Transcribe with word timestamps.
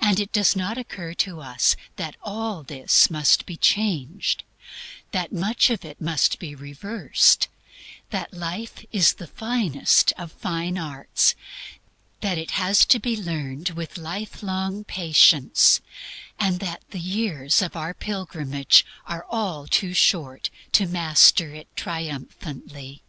And 0.00 0.18
it 0.18 0.32
does 0.32 0.56
not 0.56 0.76
occur 0.76 1.14
to 1.14 1.40
us 1.40 1.76
that 1.94 2.16
all 2.20 2.64
this 2.64 3.08
must 3.08 3.46
be 3.46 3.56
changed; 3.56 4.42
that 5.12 5.32
much 5.32 5.70
of 5.70 5.84
it 5.84 6.00
must 6.00 6.40
be 6.40 6.52
reversed; 6.52 7.46
that 8.10 8.34
life 8.34 8.84
is 8.90 9.12
the 9.12 9.28
finest 9.28 10.12
of 10.18 10.32
the 10.32 10.38
Fine 10.40 10.78
Arts; 10.78 11.36
that 12.22 12.38
it 12.38 12.50
has 12.58 12.84
to 12.86 12.98
be 12.98 13.16
learned 13.16 13.70
with 13.70 13.98
lifelong 13.98 14.82
patience, 14.82 15.80
and 16.40 16.58
that 16.58 16.82
the 16.90 16.98
years 16.98 17.62
of 17.62 17.76
our 17.76 17.94
pilgrimage 17.94 18.84
are 19.06 19.24
all 19.30 19.68
too 19.68 19.94
short 19.94 20.50
to 20.72 20.88
master 20.88 21.54
it 21.54 21.68
triumphantly. 21.76 23.04